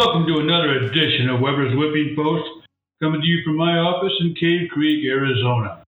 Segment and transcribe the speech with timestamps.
[0.00, 2.48] Welcome to another edition of Weber's Whipping Post,
[3.02, 5.84] coming to you from my office in Cave Creek, Arizona.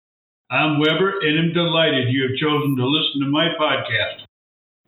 [0.48, 4.22] I'm Weber, and I'm delighted you have chosen to listen to my podcast.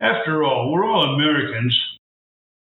[0.00, 1.78] After all, we're all Americans.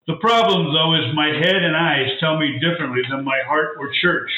[0.06, 3.90] The problem, though, is my head and eyes tell me differently than my heart or
[4.00, 4.30] church.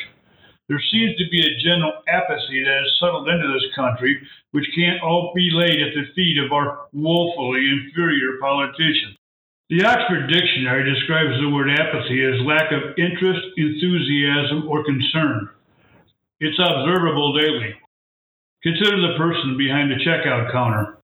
[0.69, 4.19] There seems to be a general apathy that has settled into this country,
[4.50, 9.15] which can't all be laid at the feet of our woefully inferior politicians.
[9.71, 15.50] The Oxford Dictionary describes the word apathy as lack of interest, enthusiasm, or concern.
[16.41, 17.75] It's observable daily.
[18.62, 20.99] Consider the person behind the checkout counter.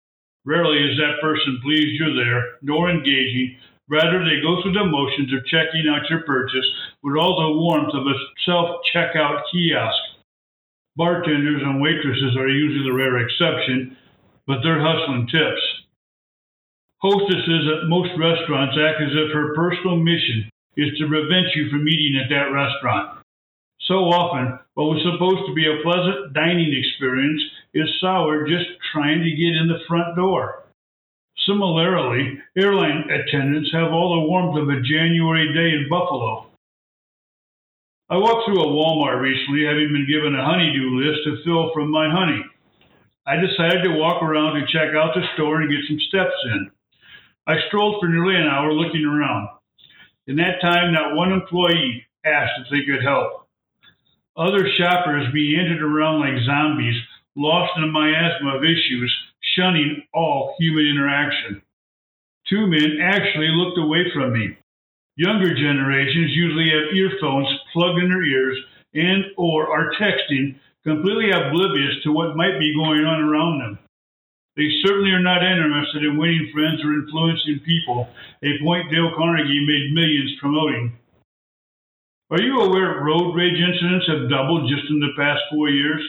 [0.45, 3.57] Rarely is that person pleased you're there, nor engaging,
[3.89, 6.65] Rather, they go through the motions of checking out your purchase
[7.03, 10.01] with all the warmth of a self checkout kiosk.
[10.95, 13.97] Bartenders and waitresses are usually the rare exception,
[14.47, 15.63] but they're hustling tips.
[17.01, 21.87] Hostesses at most restaurants act as if her personal mission is to prevent you from
[21.87, 23.19] eating at that restaurant.
[23.87, 27.41] So often, what was supposed to be a pleasant dining experience
[27.73, 30.62] is soured just trying to get in the front door.
[31.45, 36.47] Similarly, airline attendants have all the warmth of a January day in Buffalo.
[38.09, 41.89] I walked through a Walmart recently, having been given a honeydew list to fill from
[41.89, 42.43] my honey.
[43.25, 46.71] I decided to walk around and check out the store and get some steps in.
[47.47, 49.49] I strolled for nearly an hour looking around.
[50.27, 53.47] In that time, not one employee asked if they could help.
[54.37, 56.95] Other shoppers meandered around like zombies,
[57.35, 59.13] lost in a miasma of issues,
[59.55, 61.61] shunning all human interaction.
[62.49, 64.57] Two men actually looked away from me.
[65.15, 68.57] Younger generations usually have earphones plugged in their ears
[68.93, 73.79] and or are texting, completely oblivious to what might be going on around them.
[74.55, 78.07] They certainly are not interested in winning friends or influencing people,
[78.43, 80.93] a point Dale Carnegie made millions promoting.
[82.29, 86.01] Are you aware road rage incidents have doubled just in the past four years?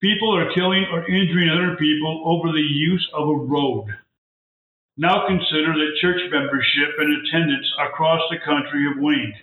[0.00, 3.84] People are killing or injuring other people over the use of a road.
[4.96, 9.34] Now consider that church membership and attendance across the country have waned.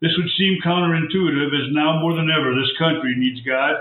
[0.00, 3.74] This would seem counterintuitive as now more than ever this country needs God.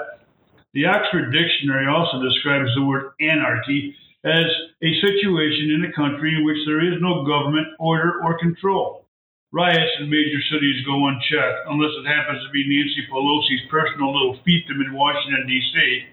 [0.73, 4.45] The Oxford Dictionary also describes the word anarchy as
[4.81, 9.06] a situation in a country in which there is no government, order, or control.
[9.53, 14.35] Riots in major cities go unchecked, unless it happens to be Nancy Pelosi's personal little
[14.43, 16.03] fiefdom in Washington, D.C.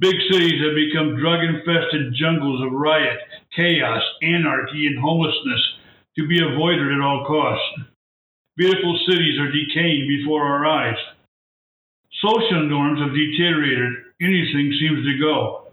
[0.00, 3.18] Big cities have become drug infested jungles of riot,
[3.54, 5.62] chaos, anarchy, and homelessness
[6.18, 7.94] to be avoided at all costs.
[8.56, 10.98] Beautiful cities are decaying before our eyes.
[12.18, 14.18] Social norms have deteriorated.
[14.20, 15.70] Anything seems to go.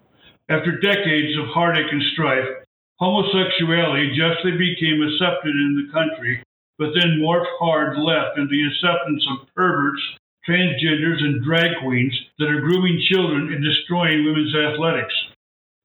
[0.50, 2.62] After decades of heartache and strife,
[3.00, 6.46] homosexuality justly became accepted in the country
[6.78, 10.02] but then morphed hard left into the acceptance of perverts,
[10.48, 15.14] transgenders, and drag queens that are grooming children and destroying women's athletics.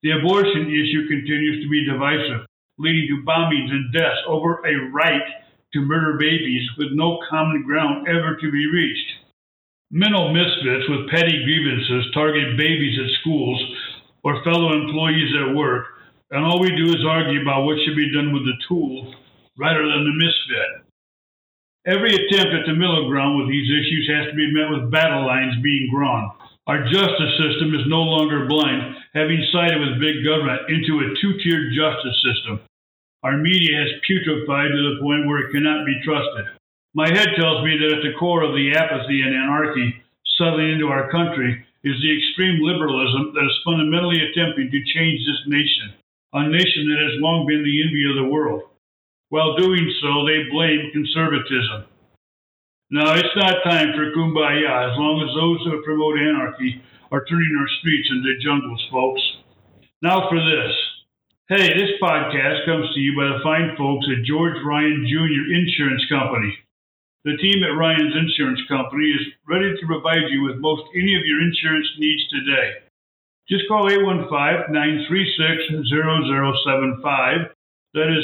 [0.03, 2.45] The abortion issue continues to be divisive.
[2.77, 5.21] leading to bombings and deaths over a right
[5.73, 9.11] to murder babies with no common ground ever to be reached.
[9.91, 13.61] Mental misfits with petty grievances target babies at schools
[14.23, 15.85] or fellow employees at work,
[16.31, 19.13] and all we do is argue about what should be done with the tool
[19.57, 20.80] rather than the misfit.
[21.81, 25.25] Every attempt at the middle ground with these issues has to be met with battle
[25.25, 26.29] lines being drawn.
[26.69, 31.41] Our justice system is no longer blind, having sided with big government into a two
[31.41, 32.61] tiered justice system.
[33.25, 36.53] Our media has putrefied to the point where it cannot be trusted.
[36.93, 40.05] My head tells me that at the core of the apathy and anarchy
[40.37, 45.49] settling into our country is the extreme liberalism that is fundamentally attempting to change this
[45.49, 45.97] nation,
[46.33, 48.69] a nation that has long been the envy of the world.
[49.31, 51.87] While doing so, they blame conservatism.
[52.91, 56.83] Now, it's not time for kumbaya as long as those who promote anarchy
[57.15, 59.23] are turning our streets into jungles, folks.
[60.03, 60.75] Now for this.
[61.47, 65.47] Hey, this podcast comes to you by the fine folks at George Ryan Jr.
[65.55, 66.51] Insurance Company.
[67.23, 71.23] The team at Ryan's Insurance Company is ready to provide you with most any of
[71.23, 72.83] your insurance needs today.
[73.47, 77.55] Just call 815 936 0075
[77.93, 78.23] that is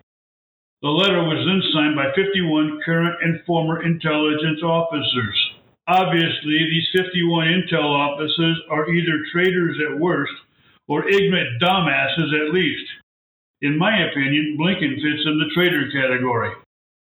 [0.82, 5.52] The letter was then signed by 51 current and former intelligence officers.
[5.86, 10.34] Obviously, these 51 intel officers are either traitors at worst
[10.88, 12.84] or ignorant dumbasses at least.
[13.62, 16.50] In my opinion, Blinken fits in the traitor category.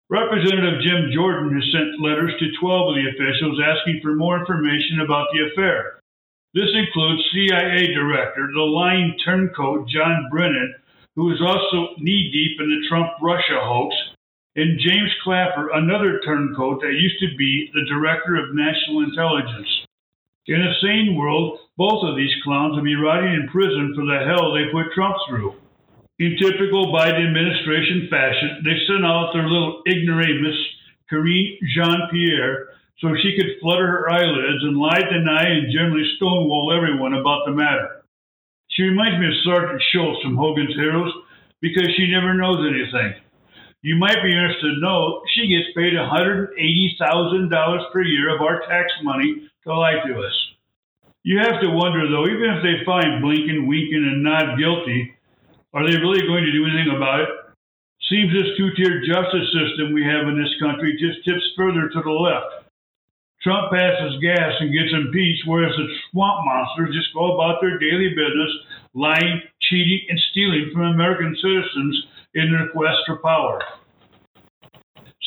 [0.08, 5.00] Representative Jim Jordan has sent letters to 12 of the officials asking for more information
[5.02, 5.98] about the affair.
[6.54, 10.76] This includes CIA Director, the lying turncoat John Brennan,
[11.16, 13.96] who is also knee deep in the Trump Russia hoax,
[14.54, 19.86] and James Clapper, another turncoat that used to be the Director of National Intelligence.
[20.46, 24.22] In a sane world, both of these clowns would be rotting in prison for the
[24.24, 25.56] hell they put Trump through.
[26.18, 30.56] In typical Biden administration fashion, they sent out their little ignoramus,
[31.10, 32.68] Karine Jean Pierre,
[33.00, 37.52] so she could flutter her eyelids and lie, deny, and generally stonewall everyone about the
[37.52, 38.02] matter.
[38.70, 41.12] She reminds me of Sergeant Schultz from Hogan's Heroes
[41.60, 43.20] because she never knows anything.
[43.82, 48.90] You might be interested to know she gets paid $180,000 per year of our tax
[49.02, 50.32] money to lie to us.
[51.24, 55.12] You have to wonder, though, even if they find Blinken, Winken, and not guilty,
[55.76, 57.28] are they really going to do anything about it?
[58.08, 62.00] Seems this two tiered justice system we have in this country just tips further to
[62.00, 62.64] the left.
[63.44, 68.08] Trump passes gas and gets impeached, whereas the swamp monsters just go about their daily
[68.08, 68.52] business,
[68.94, 73.60] lying, cheating, and stealing from American citizens in their quest for power.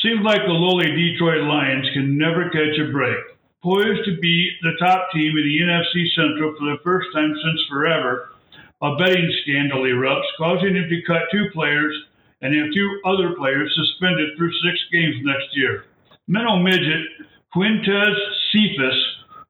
[0.02, 3.38] Seems like the lowly Detroit Lions can never catch a break.
[3.62, 7.60] Poised to be the top team in the NFC Central for the first time since
[7.68, 8.34] forever,
[8.82, 11.94] a betting scandal erupts, causing him to cut two players
[12.42, 15.84] and have two other players suspended for six games next year.
[16.26, 17.06] Mental midget
[17.54, 18.14] Quintez
[18.52, 18.98] Cephus,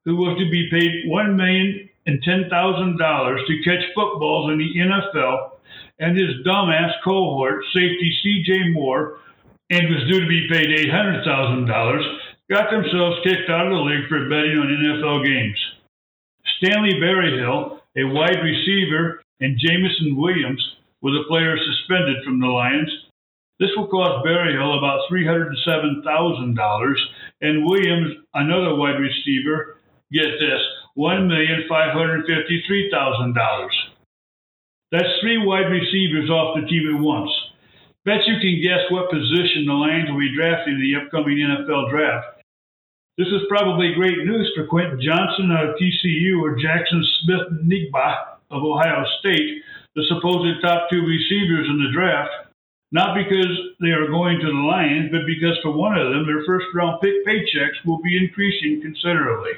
[0.05, 4.57] who was to be paid one million and ten thousand dollars to catch footballs in
[4.57, 5.51] the NFL,
[5.99, 8.71] and his dumbass cohort, safety C.J.
[8.71, 9.19] Moore,
[9.69, 12.03] and was due to be paid eight hundred thousand dollars,
[12.49, 15.59] got themselves kicked out of the league for betting on NFL games.
[16.57, 22.91] Stanley Berryhill, a wide receiver, and Jameson Williams were a player suspended from the Lions.
[23.59, 26.95] This will cost Berryhill about $307,000,
[27.41, 29.77] and Williams, another wide receiver,
[30.11, 30.61] get this,
[30.97, 33.69] $1,553,000.
[34.91, 37.31] That's three wide receivers off the team at once.
[38.03, 41.91] Bet you can guess what position the Lions will be drafting in the upcoming NFL
[41.91, 42.40] draft.
[43.21, 49.05] This is probably great news for Quentin Johnson of TCU or Jackson Smith-Njigba of Ohio
[49.19, 49.61] State,
[49.93, 52.49] the supposed top two receivers in the draft,
[52.91, 56.41] not because they are going to the Lions, but because for one of them, their
[56.49, 59.53] first round pick paychecks will be increasing considerably.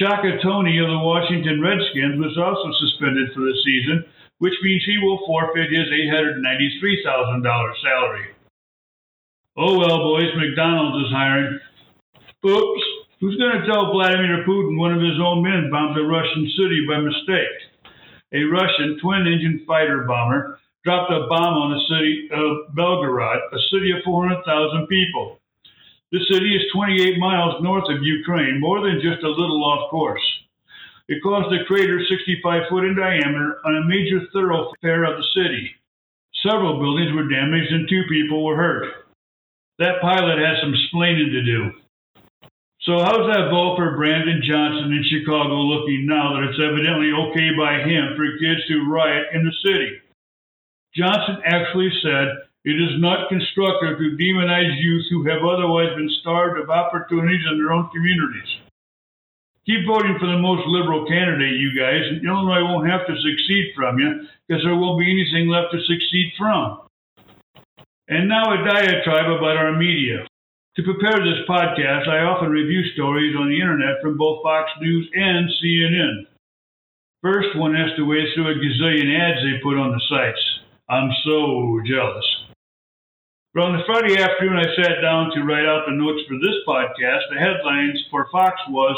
[0.00, 4.96] Shaka Toney of the Washington Redskins was also suspended for the season, which means he
[4.96, 7.44] will forfeit his $893,000
[7.84, 8.28] salary.
[9.58, 11.60] Oh well, boys, McDonald's is hiring.
[12.46, 16.46] Oops, Who's going to tell Vladimir Putin one of his own men bombed a Russian
[16.54, 17.90] city by mistake?
[18.30, 23.58] A Russian twin engine fighter bomber dropped a bomb on the city of Belgorod, a
[23.74, 25.40] city of 400,000 people.
[26.12, 30.22] The city is 28 miles north of Ukraine, more than just a little off course.
[31.08, 35.74] It caused a crater 65 foot in diameter on a major thoroughfare of the city.
[36.46, 39.10] Several buildings were damaged and two people were hurt.
[39.80, 41.72] That pilot has some splaining to do.
[42.88, 47.52] So how's that vote for Brandon Johnson in Chicago looking now that it's evidently okay
[47.52, 50.00] by him for kids to riot in the city?
[50.96, 56.56] Johnson actually said it is not constructive to demonize youth who have otherwise been starved
[56.56, 58.48] of opportunities in their own communities.
[59.68, 63.76] Keep voting for the most liberal candidate, you guys, and Illinois won't have to succeed
[63.76, 66.88] from you because there won't be anything left to succeed from.
[68.08, 70.24] And now a diatribe about our media.
[70.78, 75.10] To prepare this podcast, I often review stories on the internet from both Fox News
[75.10, 76.30] and CNN.
[77.18, 80.38] First, one has to wade through a gazillion ads they put on the sites.
[80.86, 82.22] I'm so jealous.
[83.58, 86.62] But on the Friday afternoon, I sat down to write out the notes for this
[86.62, 87.26] podcast.
[87.34, 88.94] The headlines for Fox was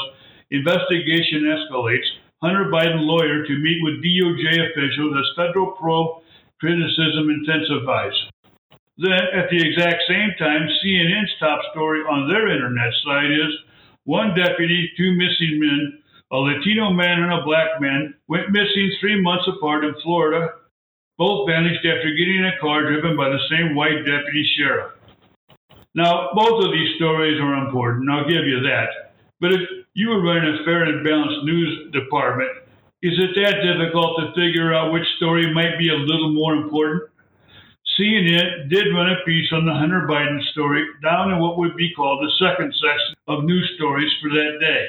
[0.52, 2.12] Investigation Escalates,
[2.44, 6.20] Hunter Biden Lawyer to Meet with DOJ Officials as Federal Probe
[6.60, 8.20] Criticism Intensifies.
[9.00, 13.52] Then, at the exact same time, CNN's top story on their internet site is
[14.04, 19.18] one deputy, two missing men, a Latino man and a black man, went missing three
[19.18, 20.52] months apart in Florida.
[21.16, 24.92] Both vanished after getting in a car driven by the same white deputy sheriff.
[25.94, 29.16] Now, both of these stories are important, I'll give you that.
[29.40, 29.60] But if
[29.94, 32.50] you were running a fair and balanced news department,
[33.00, 37.09] is it that difficult to figure out which story might be a little more important?
[38.00, 41.92] CNN did run a piece on the Hunter Biden story down in what would be
[41.94, 44.86] called the second section of news stories for that day.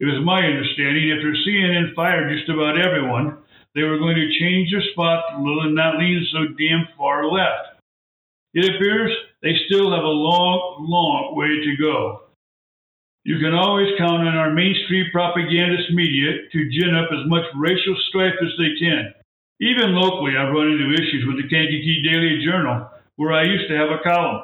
[0.00, 3.36] It was my understanding after CNN fired just about everyone,
[3.74, 7.30] they were going to change their spot a little and not lean so damn far
[7.30, 7.76] left.
[8.54, 9.12] It appears
[9.42, 12.22] they still have a long, long way to go.
[13.24, 17.96] You can always count on our mainstream propagandist media to gin up as much racial
[18.08, 19.12] strife as they can.
[19.60, 22.86] Even locally, I've run into issues with the Kankakee Daily Journal,
[23.16, 24.42] where I used to have a column.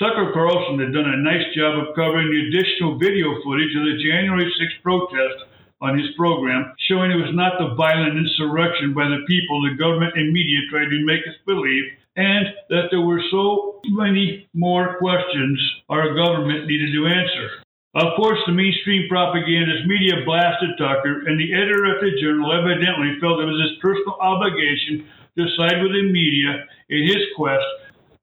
[0.00, 4.02] Tucker Carlson had done a nice job of covering the additional video footage of the
[4.02, 5.46] January 6th protest
[5.80, 10.18] on his program, showing it was not the violent insurrection by the people the government
[10.18, 11.84] and media tried to make us believe,
[12.16, 15.54] and that there were so many more questions
[15.88, 17.61] our government needed to answer.
[17.94, 23.20] Of course, the mainstream propagandist media blasted Tucker, and the editor at the Journal evidently
[23.20, 25.04] felt it was his personal obligation
[25.36, 27.64] to side with the media in his quest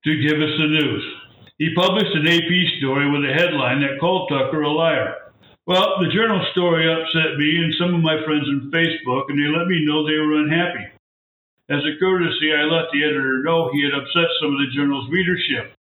[0.05, 1.03] to give us the news.
[1.59, 5.29] He published an AP story with a headline that called Tucker a liar.
[5.67, 9.53] Well, the Journal story upset me and some of my friends on Facebook, and they
[9.53, 10.89] let me know they were unhappy.
[11.69, 15.11] As a courtesy, I let the editor know he had upset some of the Journal's
[15.11, 15.77] readership.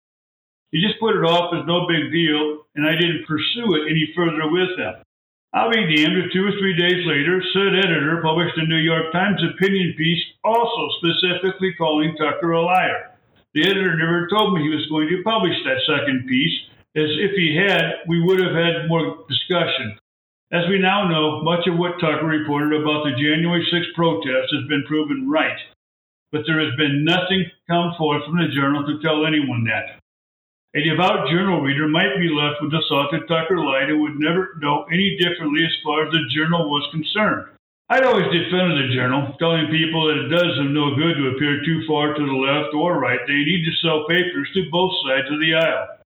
[0.74, 4.10] He just put it off as no big deal, and I didn't pursue it any
[4.10, 5.06] further with him.
[5.54, 9.14] I'll be damned if two or three days later, said editor published a New York
[9.14, 13.14] Times opinion piece also specifically calling Tucker a liar.
[13.54, 16.58] The editor never told me he was going to publish that second piece,
[16.98, 19.94] as if he had, we would have had more discussion.
[20.50, 24.66] As we now know, much of what Tucker reported about the January 6th protest has
[24.66, 25.58] been proven right,
[26.32, 30.02] but there has been nothing come forth from the journal to tell anyone that.
[30.74, 34.58] A devout journal reader might be left with the thought that Tucker lied would never
[34.58, 37.46] know any differently as far as the journal was concerned.
[37.88, 41.62] I'd always defended the journal, telling people that it does them no good to appear
[41.62, 43.20] too far to the left or right.
[43.22, 46.02] They need to sell papers to both sides of the aisle.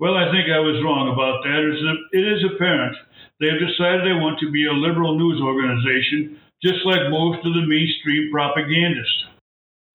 [0.00, 1.62] Well, I think I was wrong about that.
[2.10, 2.96] It is apparent
[3.38, 7.52] they have decided they want to be a liberal news organization, just like most of
[7.52, 9.24] the mainstream propagandists.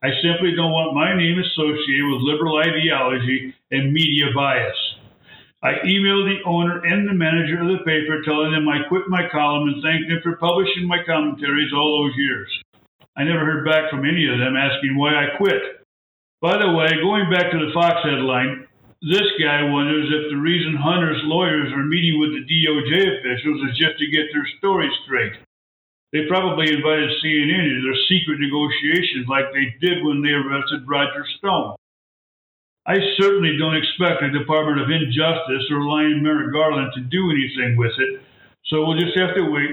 [0.02, 4.78] I simply don't want my name associated with liberal ideology and media bias.
[5.62, 9.30] I emailed the owner and the manager of the paper telling them I quit my
[9.30, 12.50] column and thanked them for publishing my commentaries all those years.
[13.16, 15.86] I never heard back from any of them asking why I quit.
[16.42, 18.66] By the way, going back to the Fox headline,
[19.06, 23.78] this guy wonders if the reason Hunter's lawyers are meeting with the DOJ officials is
[23.78, 25.38] just to get their story straight.
[26.12, 31.26] They probably invited CNN into their secret negotiations like they did when they arrested Roger
[31.40, 31.76] Stone.
[32.86, 37.78] I certainly don't expect the Department of Injustice or Lion Merrick Garland to do anything
[37.78, 38.22] with it,
[38.66, 39.72] so we'll just have to wait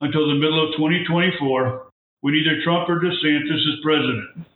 [0.00, 1.86] until the middle of 2024
[2.22, 4.46] when either Trump or DeSantis is president.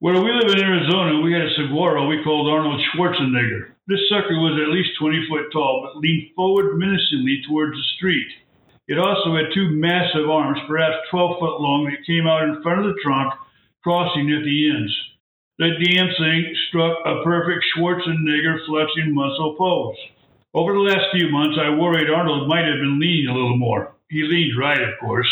[0.00, 3.74] Where we live in Arizona, we had a saguaro we called Arnold Schwarzenegger.
[3.86, 8.28] This sucker was at least 20 foot tall, but leaned forward menacingly towards the street.
[8.88, 12.80] It also had two massive arms, perhaps 12 foot long, that came out in front
[12.80, 13.34] of the trunk,
[13.84, 14.94] crossing at the ends.
[15.58, 19.96] The damn thing struck a perfect Schwarzenegger flexing muscle pose.
[20.54, 23.92] Over the last few months, I worried Arnold might have been leaning a little more.
[24.08, 25.28] He leaned right, of course.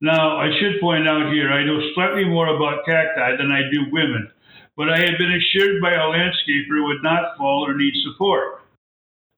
[0.00, 3.90] Now, I should point out here, I know slightly more about cacti than I do
[3.90, 4.30] women
[4.78, 8.62] but I had been assured by a landscaper it would not fall or need support.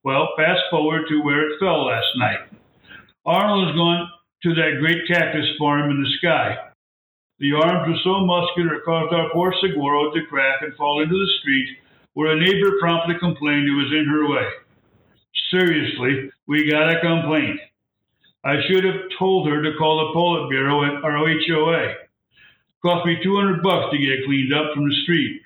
[0.03, 2.60] Well, fast forward to where it fell last night.
[3.25, 4.09] Arnold has gone
[4.43, 6.57] to that great cactus farm in the sky.
[7.39, 11.13] The arms were so muscular it caused our poor saguaro to crack and fall into
[11.13, 11.69] the street,
[12.13, 14.47] where a neighbor promptly complained it was in her way.
[15.51, 17.59] Seriously, we got a complaint.
[18.43, 21.93] I should have told her to call the Politburo at our HOA.
[22.81, 25.41] Cost me 200 bucks to get cleaned up from the street.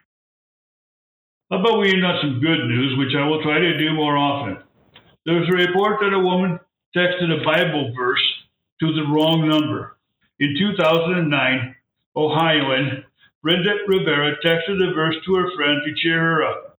[1.52, 4.16] How about we end on some good news, which I will try to do more
[4.16, 4.64] often?
[5.26, 6.60] There was a report that a woman
[6.96, 8.24] texted a Bible verse
[8.80, 9.98] to the wrong number.
[10.40, 11.76] In 2009,
[12.16, 13.04] Ohioan
[13.44, 16.78] Brenda Rivera texted the verse to her friend to cheer her up.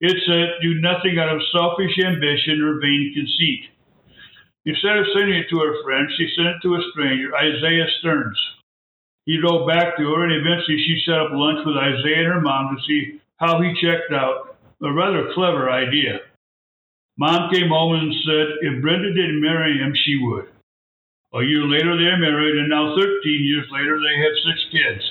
[0.00, 3.70] It said, Do nothing out of selfish ambition or vain conceit.
[4.64, 8.38] Instead of sending it to her friend, she sent it to a stranger, Isaiah Stearns.
[9.26, 12.40] He wrote back to her, and eventually she set up lunch with Isaiah and her
[12.40, 14.56] mom to see how he checked out.
[14.82, 16.20] A rather clever idea.
[17.18, 20.48] Mom came home and said if Brenda didn't marry him, she would.
[21.34, 25.02] A year later, they're married, and now 13 years later, they have six kids.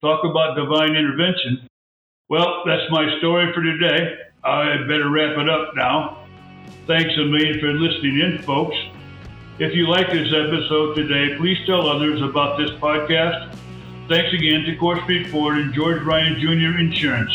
[0.00, 1.68] Talk about divine intervention.
[2.28, 4.18] Well, that's my story for today.
[4.44, 6.26] I better wrap it up now.
[6.86, 8.76] Thanks a million for listening in, folks.
[9.58, 13.56] If you like this episode today, please tell others about this podcast.
[14.08, 16.78] Thanks again to Core Ford and George Ryan Jr.
[16.78, 17.32] Insurance.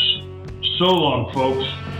[0.78, 1.93] So long, folks.